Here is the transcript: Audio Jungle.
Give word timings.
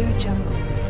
Audio 0.00 0.18
Jungle. 0.18 0.89